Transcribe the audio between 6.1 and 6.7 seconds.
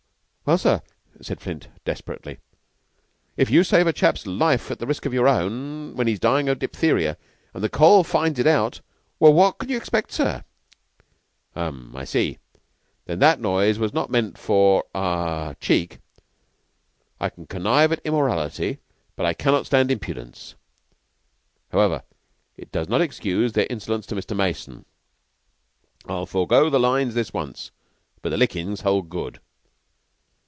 dyin' of